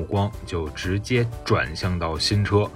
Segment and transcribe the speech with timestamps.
[0.00, 2.66] 目光就直接转向到新车。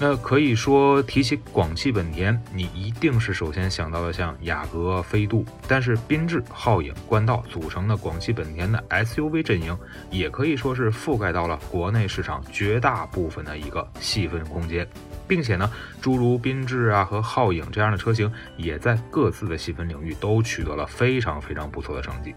[0.00, 5.44] 那可以说，提起广汽本田，你一定是首先想到的像雅阁、飞度。
[5.68, 9.78] 但是缤智、皓影、冠道组成的广汽本田的 SUV 阵营，
[10.10, 14.84] 也可以说是覆盖到了国内市场绝大部分的一个细分空间，
[15.28, 15.70] 并且呢，
[16.00, 22.34] 诸如缤智啊和皓影这样的车型，也在各自的细分领域都取得了非常非常不错的成绩。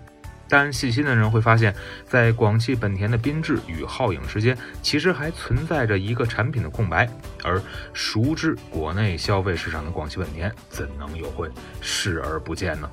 [0.48, 1.73] 但细心的人会发现，
[2.08, 7.09] 在广汽本田的缤智与皓影之间，其实还存在着一个产品的空白。
[7.44, 7.62] 而
[7.94, 11.50] 熟知国内消费市场的广汽本田，怎能有会
[11.81, 12.89] 视而不见呢？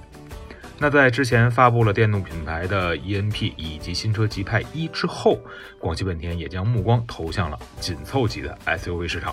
[0.79, 5.39] 那在之前发布了电动品牌的 ENP 以及新车极派一之后，
[5.79, 9.33] 广汽本田也将目光投向了紧凑级的 SUV 市场。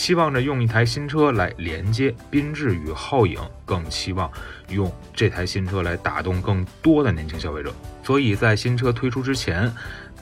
[0.00, 4.32] 期望着用一台新车来连接缤智与皓影，更期望
[4.70, 7.70] 用这台新车来打动更多的年轻消费者。
[8.02, 9.70] 所以在新车推出之前，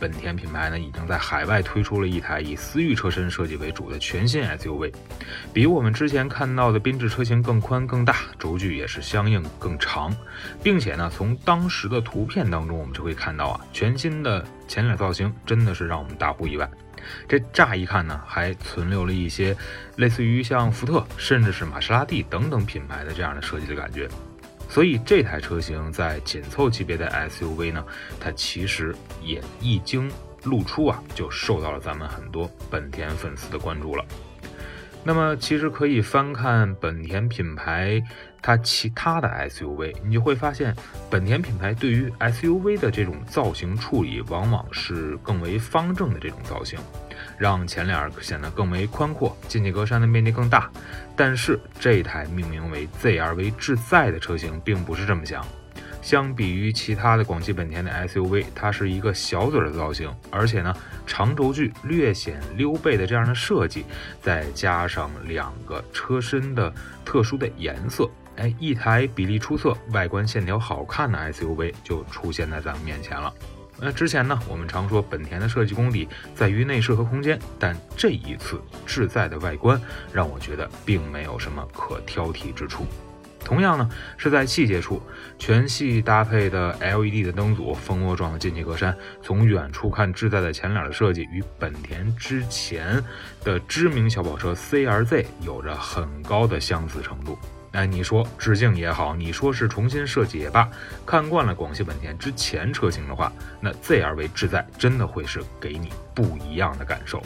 [0.00, 4.92] 本田品牌呢已经在海外推出了一台以思域车身设计为主的全新 SUV，
[5.52, 10.14] 比我们之前看到的缤智车型更宽更大，轴距也是相应更长，
[10.62, 16.69] 并且呢从当时的图片当中我们就会看到啊，全新的前脸造型真的是让我们大呼意外。
[17.28, 19.56] 这乍一看呢，还存留了一些
[19.96, 24.08] 类似于像福特，甚至是玛莎拉蒂等等品牌的这样的设计的感觉。
[24.69, 27.84] 所以这台车型在紧凑级别的 SUV 呢，
[28.20, 30.10] 它其实也一经
[30.44, 34.05] 露出啊，就受到了咱们很多本田粉丝的关注了。
[35.05, 38.02] 那么其实可以翻看本田品牌
[38.42, 40.75] 它其他的 SUV，你就会发现
[41.08, 46.78] 本田品牌对于 SUV 的这种造型处理，往往是更为方正的这种造型，
[47.36, 50.70] 让前脸显得更为宽阔，进气格栅的面积更大。
[51.16, 55.44] 但是这台命名为 ZR-V 智在的车型并不是这么想。
[56.00, 60.74] 相比于其他的广汽本田的 SUV，它是一个小嘴的造型，而且呢，
[61.06, 63.84] 长轴距略显溜背的这样的设计，
[64.22, 66.72] 再加上两个车身的
[67.04, 73.34] 特殊的颜色，哎，一台比例出色、外观线条好看的 SUV 就出现在咱们面前了。
[73.81, 79.81] 那之前呢，我们常说本田的设计功底在于内饰和空间，但这一次智在的外观
[80.12, 82.87] 让我觉得并没有什么可挑剔之处。
[83.44, 85.00] 同样呢，是在细节处，
[85.39, 93.03] 全系搭配的 LED 的灯组，蜂窝状的进气格栅，从远处看，智在的前脸的设计与本田之前
[93.45, 97.39] 的知名小跑车 CRZ 有着很高的相似程度。
[97.72, 100.68] 哎，你说致敬也好，你说是重新设计也罢，
[101.04, 103.30] 看惯了广汽本田之前车型的话，
[103.60, 107.22] 那 ZR-V 智在真的会是给你不一样的感受。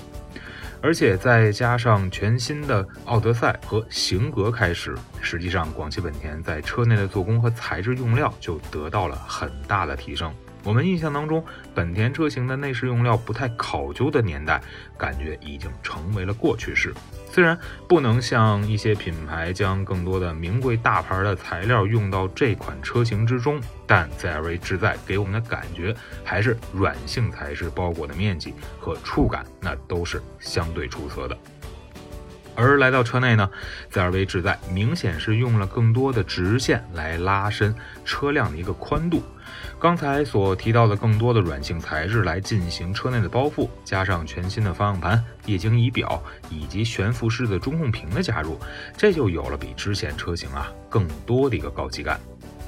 [0.85, 10.35] 而且再加上全新的奥德赛和型格开始，实际上广汽本田在车内的做工和材质用料就得到了很大的提升。
[10.65, 14.61] 我们印象当中，本田车型的内饰用料不太考究的年代，
[14.97, 16.95] 感觉已经成为了过去式。
[17.29, 17.59] 虽然
[17.89, 31.37] 不能像一些品牌将更多的名贵大牌的材料用到这款车型之中，但 ZR-V 智在给我们的感觉还是软性材质包裹的面积和触感，那都是相对出色的。
[32.55, 33.49] 而来到车内呢
[33.93, 37.75] ，ZR-V 智在明显是用了更多的直线来拉伸
[38.05, 39.23] 车辆的一个宽度。
[39.79, 48.59] 刚才所提到的更多的软性材质来进行车内的包覆，加上全新的方向盘、液晶仪表以及悬浮式的中控屏的加入，
[48.97, 52.21] 这就有了比之前车型啊更多的一个高级感。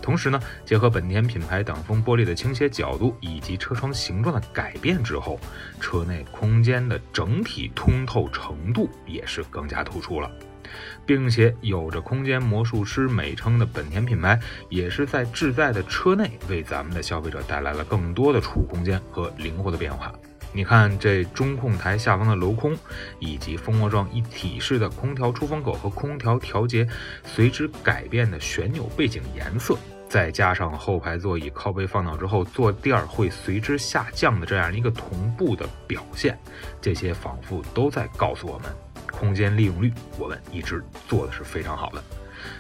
[0.04, 5.41] 同时呢，结合本田品牌挡风玻璃的倾斜角度以及车窗形状的改变之后，
[5.81, 10.31] 车内空间的整体通透程度也是更加突出了。
[11.06, 20.12] 并且有着“空间魔术师”美称的本田品牌，也是在智在的车内为咱们的消费者带来了更多的储物空间和灵活的变化。
[20.53, 22.77] 你看，这中控台下方的镂空，
[23.18, 26.86] 以及蜂窝状一体式的空调出风口和空调调节
[27.24, 29.77] 随之改变的旋钮背景颜色，
[30.15, 36.39] 再加上后排座椅靠背放倒之后坐垫会随之下降的这样一个同步的表现，
[36.81, 38.72] 这些仿佛都在告诉我们。
[39.11, 42.05] 空间利用率，我们一直做的是非常好的，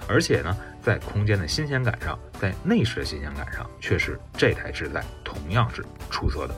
[0.08, 6.54] 而且呢，在空间的新鲜感上，在内饰的新鲜感上，却是这台智在同样是出色的。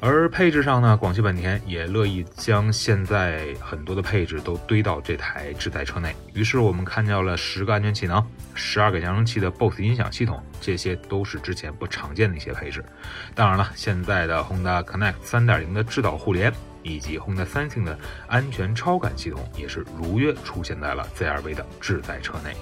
[0.00, 6.14] 而配置上呢，广汽本田也乐意将现在很多的配置都堆到这台智在车内。
[6.32, 8.24] 于是我们看到了十个安全气囊、
[8.58, 12.84] 十二个扬声器的 BOSS 音响系统，这些都是之前不常见的一些配置。
[13.32, 16.52] 当然了，现在的 Honda Connect 3.0的智导互联
[16.82, 17.96] 以及 Honda 三星的
[18.26, 22.56] 安全超感系统，也是如约出现在了 ZR-V 的智在车内。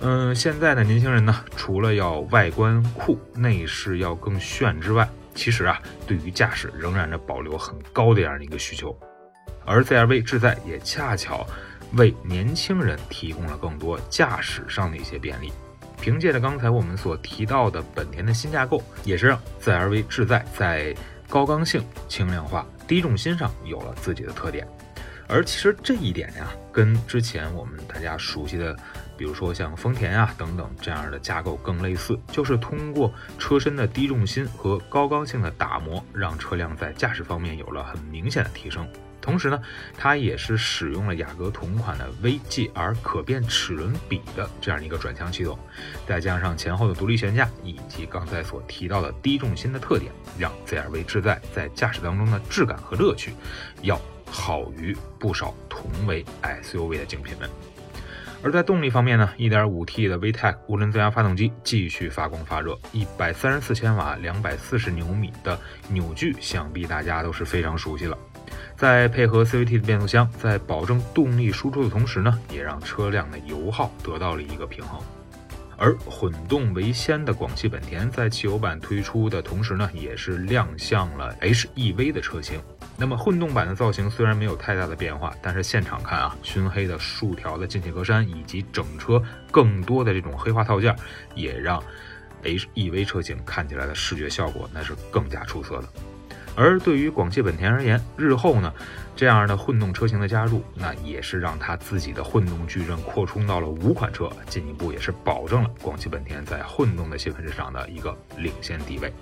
[0.00, 8.94] 嗯，现在的年轻人呢，除了要外观酷、内饰要更炫之外，其实啊，对于驾驶仍然是保留很高的这样的一个需求，
[9.64, 11.46] 而 ZR-V 智在也恰巧
[11.94, 15.52] 为年轻人提供了更多驾驶上的一些便利。
[16.00, 20.94] 凭借着刚才我们所提到的本田的新架构，也是让 ZR-V 智在在
[21.28, 24.68] 高刚性、轻量化、低重心上有了自己的特点。
[25.26, 28.76] 而其实这一点呀，跟之前我们大家熟悉的，
[29.16, 38.86] 比如说像丰田啊等等这样的架构更类似，就是通过车身的低重心和高刚性的打磨，让车辆在驾驶方面有了很明显的提升。
[39.20, 39.60] 同时呢，
[39.96, 45.58] 它也是使用了雅阁同款的 VGR 可变齿轮比的这样一个转向系统，
[46.06, 53.32] 再加上前后的独立悬架以及刚才所提到的低重心的特点，让 ZR-V 智在在驾驶当中的质感和乐趣
[53.82, 54.00] 要。
[54.28, 57.48] 好于不少同为 SUV 的竞品们。
[58.46, 62.78] 而在动力方面呢，1.5T 的 VTEC 涡轮增压发动机继续发光发热
[63.18, 65.58] ，134千瓦、240牛米的
[65.88, 68.16] 扭矩，想必大家都是非常熟悉了。
[68.76, 75.00] 在配合 CVT 的变速箱，在保证动力输出的同时呢，也让车辆的油耗得到了一个平衡。
[75.76, 82.60] 而混动为先的广汽本田在汽油版推出的同时呢，也是亮相了 HEV 的车型。
[82.98, 90.96] 那么混动版的造型虽然没有太大的变化，但是现场看啊，熏黑的竖条的进气格栅以及整车更多的这种黑化套件，
[91.34, 91.82] 也让
[92.42, 95.88] HEV 车型看起来的视觉效果那是更加出色的。
[96.54, 98.72] 而对于广汽本田而言，日后呢，
[99.14, 109.12] 这样的混动车型的加入，那也是让它自己的混动矩阵扩充到了五款车，进一步也是保证了广汽本田在混动的细分市场的一个领先地位。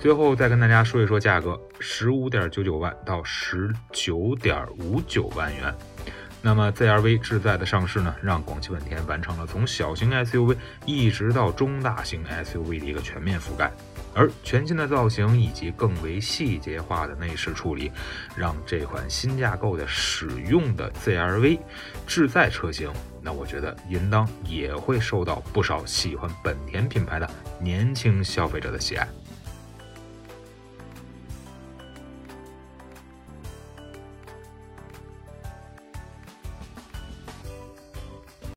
[0.00, 5.74] 最后再跟大家说一说价格，十五点九九万到十九点五九万元。
[6.40, 10.56] 那么 ZR-V 智在的上市呢，让广汽本田完成了从小型 SUV
[10.86, 13.70] 一直到中大型 SUV 的一个全面覆盖。
[14.14, 17.92] 而全新的造型以及更为细节化的内饰处理，
[18.34, 21.60] 让这款新架构的使用的 ZR-V
[22.06, 27.30] 智在车型，那我觉得应当也会受到不少喜欢本田品牌的
[27.60, 29.06] 年轻消费者的喜爱。